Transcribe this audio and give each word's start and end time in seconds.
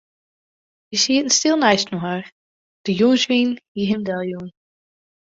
Wy 0.89 0.97
sieten 1.03 1.31
stil 1.37 1.57
neistinoar, 1.59 2.23
de 2.83 2.91
jûnswyn 2.99 3.51
hie 3.73 3.87
him 3.89 4.01
deljûn. 4.07 4.47